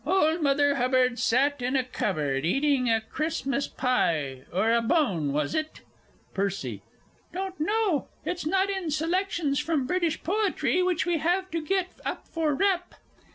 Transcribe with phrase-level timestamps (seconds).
[0.11, 5.53] _)"Old Mother Hubbard sat in a cupboard, eating a Christmas pie or a bone was
[5.53, 5.81] it?"
[6.33, 6.81] PERCY.
[7.31, 8.07] Don't know.
[8.25, 12.95] It's not in Selections from British Poetry, which we have to get up for "rep."